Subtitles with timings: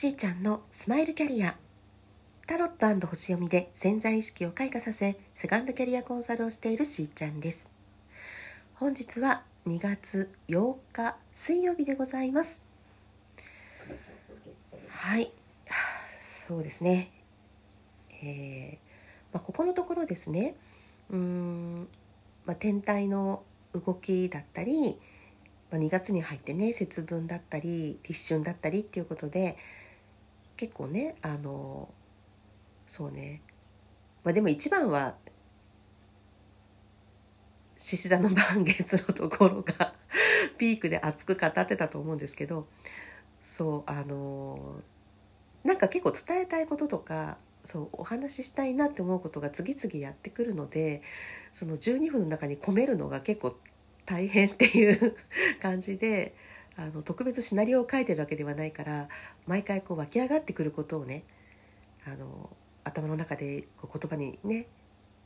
[0.00, 1.58] しーちゃんのスマイルキャリア。
[2.46, 7.68] タロット星読みで潜在意識を開花させセカンドキャリアコンサルをしているしーちゃんです。
[8.76, 12.62] 本日は2月8日水曜日でございます。
[14.88, 15.30] はい。
[16.18, 17.12] そうですね。
[18.22, 20.54] えー、まあ、ここのところですね。
[21.10, 21.88] うーん、
[22.46, 23.42] まあ、天体の
[23.74, 24.98] 動きだったり
[25.70, 29.56] まあ、2月に入ってね節分だったり立春だったりっていうことで
[30.60, 31.88] 結構ねあの
[32.86, 33.40] そうね。
[34.22, 35.14] まあでも一番は
[37.78, 39.94] 獅子座の満月のところが
[40.58, 42.68] ピークで熱く語ってたと思うんですけど
[43.40, 44.82] そうあの
[45.64, 51.00] なんか結構伝えたいこととかそうお話ししたいなって思うことが次々やってくるので
[51.54, 53.56] その12分の中に込めるのが結構
[54.04, 55.16] 大変っていう
[55.62, 56.34] 感じで
[56.76, 59.08] あの特別シナリオを書いてるわけではないから
[59.46, 61.24] 毎回こう湧き上がってくることをね
[62.06, 62.50] あの
[62.84, 64.66] 頭の中でこう言葉にね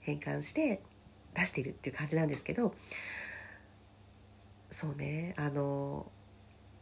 [0.00, 0.82] 変換して
[1.34, 2.74] 出しているっていう感じなんですけど
[4.70, 6.06] そうねあの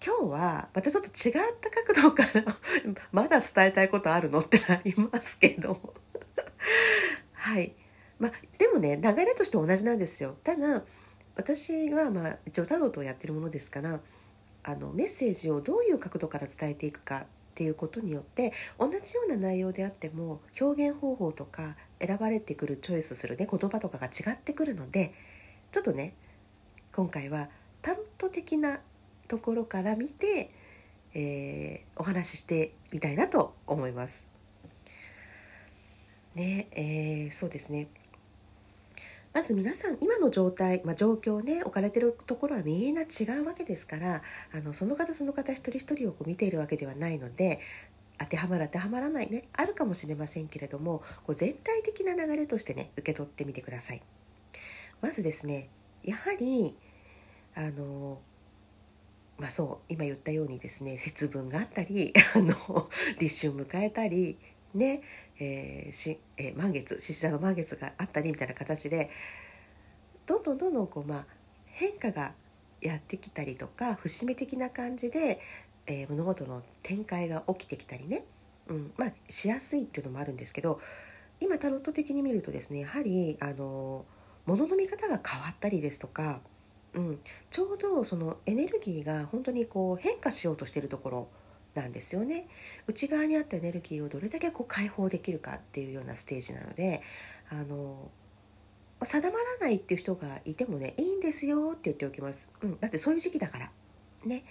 [0.05, 2.45] 今日はまたちょっと違った角度から
[3.13, 5.95] まだ伝えたいことあるのってありますけど。
[7.33, 7.73] はい。
[8.19, 10.37] まあでもね流れとして同じなんですよ。
[10.43, 10.83] ただ
[11.37, 14.01] 私はまあ一応タロットをやってるものですから
[14.65, 25.13] あのメッセージをどういう角度から伝えていくかっていうことによって同じような内容であっても表現方法とか選ばれてくるチョイスするね言葉とかが違ってくるので
[25.71, 26.15] ちょっとね
[26.93, 27.49] 今回は
[27.83, 28.81] タロット的な
[29.29, 30.51] ところから見て、
[31.15, 34.25] えー、お話ししてみたいなと思います。
[36.35, 37.89] ねえー、そうですね
[39.34, 44.22] まず皆さん今の状態、まあ、状況ね置かれてるところはみんな違うわけですから
[44.53, 47.60] あのその方その方一人一人をこう見ているわけではないので
[48.19, 54.03] 当てはまる当てはまらないねあるかもしれませんけれどもこう全体的な流れとしてね受け取ってみてください。
[55.00, 55.69] まずですね
[56.04, 56.76] やはり
[57.54, 58.21] あの
[59.38, 62.88] まあそう今言ったようにですね節分があったり あの
[63.19, 64.38] 立春迎えたり
[64.75, 65.03] ね
[65.38, 69.10] えーしえー、満月獅子座の満月があったりみたいな形で
[70.26, 71.26] どんどんどんどんこう、まあ、
[71.66, 72.32] 変化が
[72.81, 75.41] やってきたりとか節目的な感じで、
[75.87, 78.25] えー、物事の展開が起きてきたりね、
[78.69, 80.81] うんまあ、しやすいっていうのもあるんですけど
[81.41, 84.04] 今タロット的に見るとですねやはりあの
[84.47, 86.41] 物の見方が変わったりですとか、
[86.94, 87.19] うん、
[87.50, 91.28] ちょうどそのエネルギーが本当にこう変化しようとしてるところ
[91.75, 92.47] なんですよね。
[92.87, 97.03] 内側にあったエネルギーをどれだけこう解放できるかっていうようなステージなので
[97.49, 98.10] あの
[99.03, 103.71] 定まらないっていう人がいてもねいいんですよって言っておきます、うん、だってそういう時期だから。
[104.25, 104.44] ね。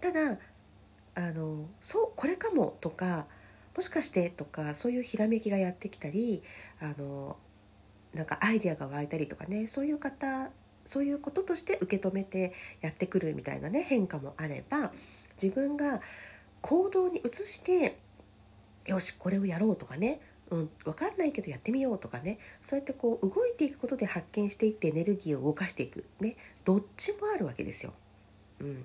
[0.00, 0.38] ただ
[1.14, 3.26] あのそうこれかもとか
[3.76, 6.42] もしかしてとかそういうひらめきがやってきたり
[6.80, 7.36] あの
[8.12, 10.50] なんかアイデアが湧いたりとかねそういう方
[10.84, 14.92] そういうこととして受け止めてやってくるみたいなね変化もあれば
[15.42, 16.00] 自分が
[16.64, 17.98] 行動に移して
[18.86, 20.18] よしこれをやろうとかね、
[20.50, 26.06] うん、分かんないけどやってみようとかねそうやってこう動いていくことで発見していってエネルギーを動かしていく。
[26.20, 27.92] ねどっちもあるわけですよ。
[28.60, 28.84] うん、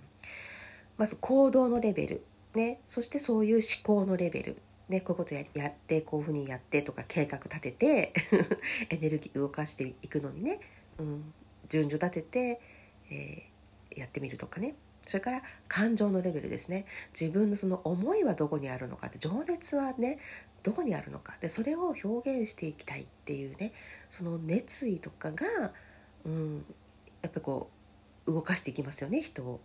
[0.97, 2.23] まず行動のレベル、
[2.53, 3.62] ね、そしてそういう思
[4.01, 4.57] 考のレベル。
[4.89, 8.12] ね、こういうことややってこういうふうにやってとか計画立てて
[8.89, 10.59] エネルギー動かしていくのにね、
[10.97, 11.34] うん、
[11.69, 12.62] 順序立てて、
[13.12, 14.75] えー、やってみるとかね。
[15.09, 16.85] それから感情のレベルですね
[17.19, 20.19] 自分のその思いはどこにあるのかって情熱はね
[20.61, 23.73] どこにあるのかでそれを表現していきたいっていうね
[24.07, 25.47] その熱意とかが、
[26.25, 26.65] うん、
[27.23, 27.71] やっぱりこ
[28.27, 29.59] う動かしていきますよね人を。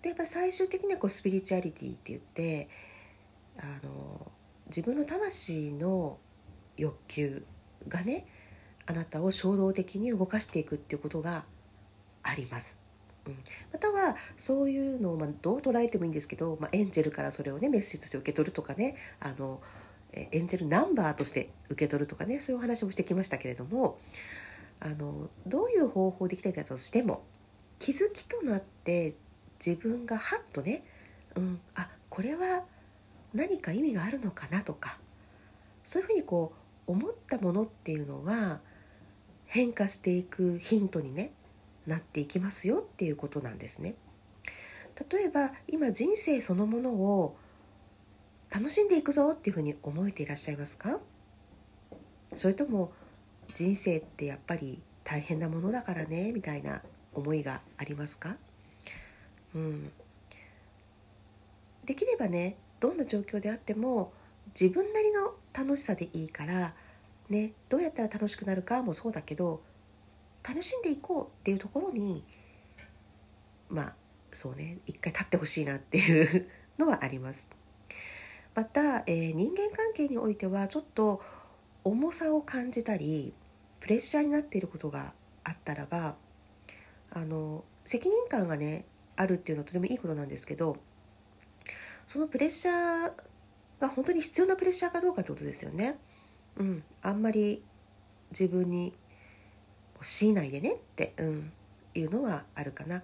[0.00, 2.70] でやっぱり最終的にはこうスピリチュアリティって言って
[3.58, 4.32] あの
[4.68, 6.16] 自分の魂の
[6.78, 7.44] 欲求
[7.86, 8.26] がね
[8.86, 11.44] あなたを衝動的に動かしていくっていうことが
[12.22, 12.87] あります。
[13.72, 19.60] またはそういうのをまどう捉えてもいいんですけど、まあ、エンジェルからそれをねメッセージとして受け取るとかねあの
[20.12, 23.98] エンジェルナンバーとして受け取るとかねそういうお話もしてきましたけれども
[24.80, 27.22] あのどういう方法できたりだとしても
[27.78, 29.14] 気づきとなって
[29.64, 30.84] 自分がハッとね、
[31.36, 32.64] うん、あこれは
[33.34, 34.98] 何か意味があるのかなとか
[35.84, 36.52] そういうふうにこ
[36.86, 38.60] う思ったものっていうのは
[39.46, 41.32] 変化していくヒントにね
[41.88, 43.94] なっていきますよっていうことなんですね。
[45.10, 47.36] 例えば今人生そのものを
[48.50, 51.00] 楽しんでいくぞっていうふうに思えていらっしゃいますか？
[52.34, 52.92] それとも
[53.54, 56.82] 人生ってやっぱり大変なものだからねみたいな
[57.14, 58.36] 思いがありますか？
[59.54, 59.92] うん。
[61.84, 64.12] できればねどんな状況であっても
[64.48, 66.74] 自分なりの楽しさでいいから
[67.28, 69.62] ねどうやったら楽しくなるかもそうだけど
[70.46, 72.24] 楽しんでいこうっていうところに
[73.68, 73.94] まあ
[74.32, 76.48] そうね一回立ってほしいなっていう
[76.78, 77.46] のはあります。
[78.54, 81.22] また、えー、人間関係においてはちょっと
[81.84, 83.32] 重さを感じたり
[83.80, 85.14] プレッシャーになっていることが
[85.44, 86.16] あったらば
[87.10, 88.84] あの責任感がね
[89.16, 90.76] あるっていうのはとてもいいことなんですけど
[92.06, 93.12] そのプレッシャー
[93.80, 95.98] が本当に必要なプレッシャーかどうかってことですよね。
[96.56, 97.62] うん、あんまり
[98.30, 98.92] 自分に
[100.02, 101.52] 強いないでねって、うん、
[101.94, 103.02] いうのはあるかな。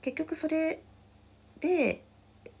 [0.00, 0.82] 結局それ
[1.60, 2.02] で、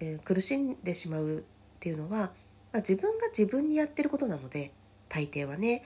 [0.00, 1.42] えー、苦しんでしまうっ
[1.80, 2.28] ていうのは、ま
[2.74, 4.72] あ、自分が自分にやってることなので
[5.08, 5.84] 大抵はね、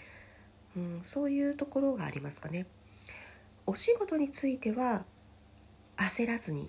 [0.77, 2.67] うん、そういうところがありますかね。
[3.67, 5.05] お仕事については
[5.97, 6.69] 焦らずに、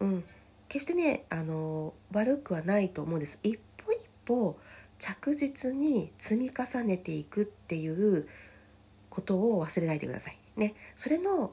[0.00, 0.24] うん、
[0.68, 4.58] 決してねあの悪くはないと思うんです一歩一歩
[4.98, 8.26] 着実に積み重ねていくっていう
[9.10, 10.38] ことを忘れないでください。
[10.56, 11.52] ね、それの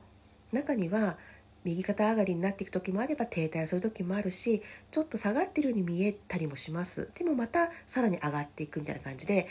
[0.51, 1.17] 中には
[1.63, 4.61] 右肩上がりになっていく時もあれば停滞する時もあるし
[4.91, 9.47] ちょっと下がってるように見えたりもしますでもまたさらに上がっていくみたいな感じで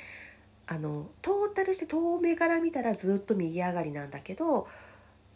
[0.66, 4.68] あのトータルして遠目から見たらずっと右上がりなんだけど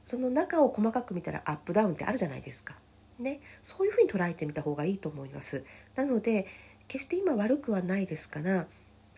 [0.04, 2.76] その中を細かく見たらアップダウンってあるじゃないですか。
[3.18, 5.64] ね、そういうふうに捉えてみた方がいいと思います。
[5.96, 6.46] なので
[6.86, 8.68] 決して今悪くはないですから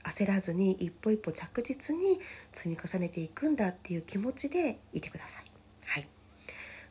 [0.09, 2.21] 焦らずに一歩一歩着実に
[2.53, 5.45] 積み重ねていくんだっていう気持ちでいてください。
[5.85, 6.09] はい。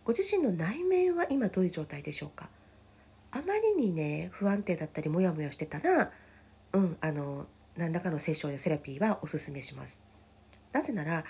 [0.04, 2.50] ご自身の内面は今どういう状態でしょうか？
[3.32, 6.12] あまりにね不安定だったりモヤモヤしてたら
[6.74, 10.02] うんあの何らかのセッションやセラピーはおすすめします。
[10.72, 11.26] なぜなら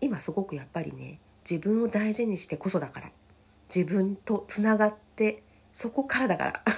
[0.00, 3.10] 今すごくやっぱりね自分を大事にしてこそだから
[3.74, 5.42] 自分とつながって
[5.72, 6.64] そこからだから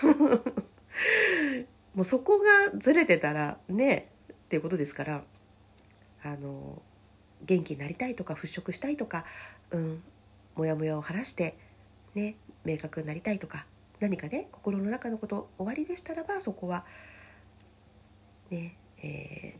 [1.95, 5.23] もうそこがずれてたらねっていうことですから
[6.23, 6.81] あの
[7.45, 9.25] 元気になりたいとか払拭したいとか、
[9.71, 10.03] うん、
[10.55, 11.57] モヤモヤを晴らして
[12.15, 13.67] ね明確になりたいとか
[14.01, 16.85] 何かね心の中のこと終わりでしたらばそこは
[18.51, 19.57] ねえ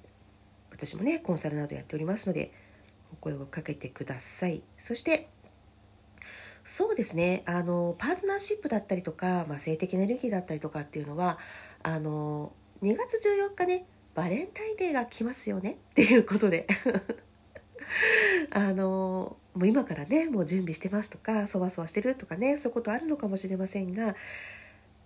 [0.71, 2.53] ー、私もねコンサルなどやっておりますので
[3.13, 4.63] お声をかけてください。
[4.79, 5.29] そして
[6.65, 11.39] そうですねあのパートナーシップだったりとか、まあ、性的エネルギーだったりとかっていうのは
[11.83, 12.53] あの
[12.83, 13.85] 2月14日ね
[14.15, 16.67] バレンタインデーが来ますよねっていうことで。
[18.51, 24.17] あのもう今からねもう準備してますとかそわそわしてるとかねそういうことあるのかもしれませんが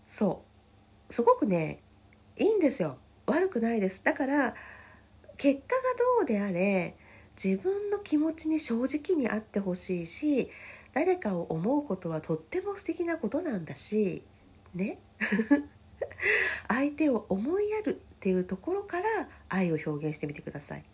[0.08, 0.43] そ
[1.08, 1.12] う。
[1.12, 1.81] すごくね
[2.37, 2.99] いいんですよ。
[3.26, 4.05] 悪くないです。
[4.05, 4.55] だから
[5.37, 5.82] 結果が
[6.19, 6.96] どうであれ
[7.43, 10.50] 自分の気持ちに正直にあってほしいし
[10.94, 14.22] 誰かを思うことはとっても素敵なことなんだし
[14.75, 14.99] ね。
[16.69, 19.07] 相手を思いやるっていうところから
[19.49, 20.85] 愛を表現してみてください。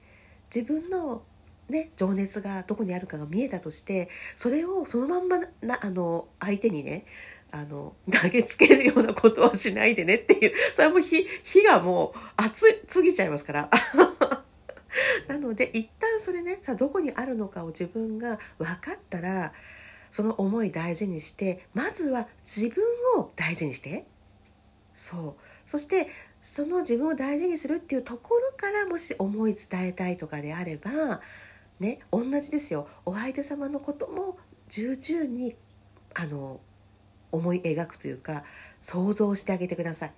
[0.54, 1.22] 自分の
[1.68, 7.04] ね情熱がどこにあるかが見えたとしてそれをそのまんまなあの相手にね
[7.50, 13.70] あの投げつけるようなことはしないでねっていうそれはもう火火がもう熱すぎちゃいますから。
[15.26, 19.54] なので一旦それねさどこにあるのかを自分が分かったら
[20.10, 22.84] その思い大事にしてまずは自分
[23.18, 24.06] を大事にして。
[24.94, 25.51] そう。
[25.66, 26.08] そして
[26.42, 31.20] その自分を大事にするっていうところからもし思い伝えたいとかであれば
[31.78, 32.88] ね同じですよ。
[33.04, 34.38] お相手様のことも
[34.68, 35.54] 重々に
[36.14, 36.60] あの
[37.30, 38.44] 思い描くというか
[38.80, 40.12] 想像してあげてください。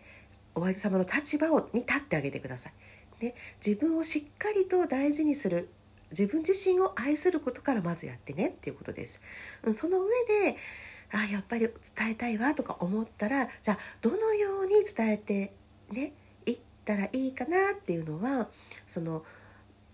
[0.54, 3.24] お相手様の立場をに立ってあげてください。
[3.24, 3.34] ね、
[3.64, 5.68] 自分をしっかりと大事にする
[6.10, 9.22] 自分自身を愛することからまずやってねっていうことです。
[9.62, 10.08] うんその上
[10.52, 10.56] で
[11.14, 15.52] あやっぱり伝えたいわとか思ったらじゃあどのように伝えて
[15.90, 16.12] ね
[16.44, 18.48] いったらいいかなっていうのは
[18.86, 19.24] その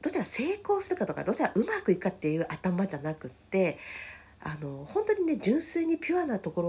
[0.01, 3.79] どうしたら成功するかとかどうしたらうまくいくかっていう頭じゃなくって
[4.43, 6.63] あの本当にね純粋にピュアなとこ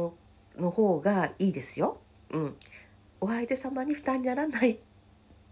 [0.58, 1.98] ろの方がいいですよ。
[2.32, 2.56] うん、
[3.22, 4.80] お相手様に負担にならない、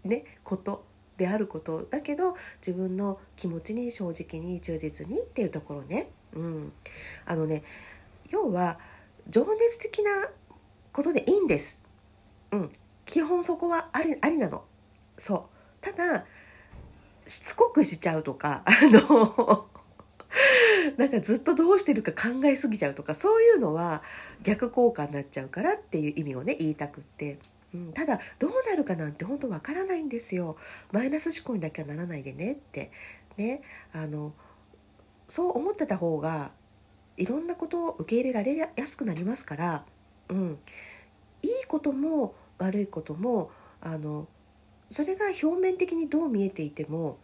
[0.04, 0.84] ね、こと
[1.16, 6.72] であることだけど自分の気持ちに正直に忠実にっていうところね、うん、
[7.24, 7.62] あのね
[8.30, 8.78] 要は
[9.28, 10.10] 情熱的な
[10.92, 11.84] ことでいいんです、
[12.52, 12.72] うん、
[13.06, 14.64] 基本そこはありありなの。
[15.18, 15.84] そう。
[15.84, 16.24] ただ
[17.26, 19.66] しつこくしちゃうとかあの
[20.96, 24.02] なんかずっとどうしてるか考えすぎちゃうとかそういうのは
[24.42, 27.38] 逆効果になっちゃうからっていう意味をね言いたくって。
[27.72, 30.56] うん、ただどうなるかなんて本当わからないんですよ。
[30.90, 32.90] マイナス思考にだけはならないでねって。
[33.36, 33.62] ね。
[33.92, 34.32] あの
[35.28, 36.50] そう思ってた方が
[37.16, 39.84] いろんなことを受け入れられやすくなりますから、
[40.28, 40.58] うん、
[41.42, 43.50] いいことも悪いことも
[43.80, 44.28] あの
[44.88, 47.18] それが表面的にどう見えていても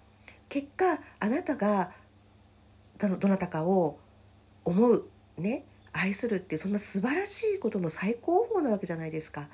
[0.48, 1.92] 結果あなたが
[2.98, 3.98] どなたかを
[4.64, 9.48] 思うね愛するってそんな素晴らしいことの最高峰なわけじゃないですか。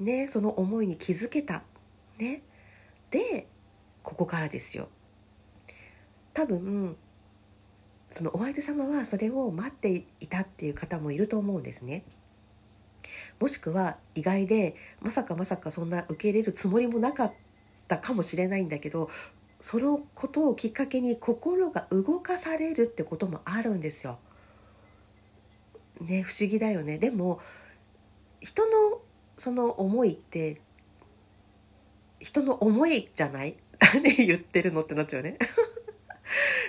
[0.00, 1.62] ねその思いに気づけた。
[2.18, 2.42] ね。
[3.10, 3.46] で
[4.02, 4.88] ここからですよ。
[6.32, 6.96] 多分
[8.14, 12.04] そのお相手様はそれを待っていたっていう方もいると思うんですね。
[13.40, 17.32] もしくは意外でまさかまさかそんな受け入れるつもりもなかっ
[17.88, 19.10] たかもしれないんだけど
[19.60, 24.20] そのことをきっかけに心が動かされるってこともあるんですよ。
[26.00, 26.98] ね不思議だよね。
[26.98, 27.40] でも
[28.40, 29.00] 人の
[29.36, 30.60] その思いって
[32.20, 33.56] 人の思いじゃない？
[33.92, 35.36] 何言ってるのってなっちゃうね。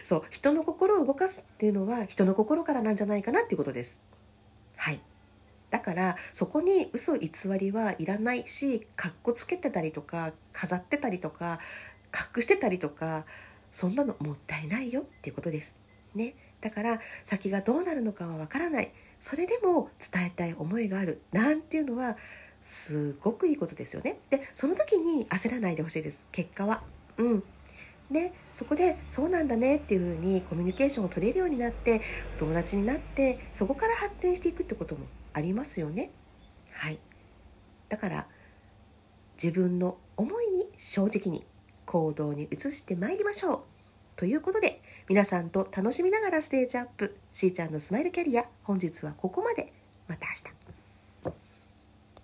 [0.05, 4.03] そう人の心を動かすっていうのは人の心からなんじゃないかなっていうことです。
[4.77, 4.99] はい
[5.71, 11.59] だからそこに嘘偽りはいらないしかっこつけてたりとか飾ってたりとか
[12.35, 13.25] 隠してたりとか
[13.71, 15.75] そんなのもったいないよっていうことです。
[16.13, 22.15] ね、だから先がどうなるのかはわからないそれでも伝えたい思いがあるなんていうのは
[22.61, 24.19] すごくいいことですよね。
[24.29, 26.83] でその時に焦らないでほしいです結果は。
[27.17, 27.43] うん
[28.11, 32.01] でそこでそうなんだねっていうふうにコミュニケーションを取れるようになって
[32.37, 36.11] お友達になってそこから発展していくってこともありますよね。
[36.71, 36.99] はい。
[37.89, 38.27] だから
[39.41, 41.45] 自分の思いに正直に
[41.85, 43.59] 行動に移してまいりましょう。
[44.15, 49.73] ということで皆さんと楽しみながらステージアップしーちゃんのスマイルキャリア本日はここまで。
[50.07, 50.64] また明日。